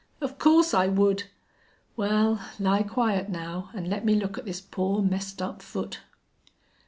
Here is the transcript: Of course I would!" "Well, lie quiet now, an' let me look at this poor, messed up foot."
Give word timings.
Of 0.19 0.39
course 0.39 0.73
I 0.73 0.87
would!" 0.87 1.25
"Well, 1.95 2.41
lie 2.59 2.81
quiet 2.81 3.29
now, 3.29 3.69
an' 3.75 3.87
let 3.87 4.03
me 4.03 4.15
look 4.15 4.35
at 4.35 4.45
this 4.45 4.59
poor, 4.59 4.99
messed 5.03 5.43
up 5.43 5.61
foot." 5.61 5.99